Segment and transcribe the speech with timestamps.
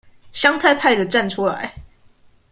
[0.31, 1.75] 香菜派的站出來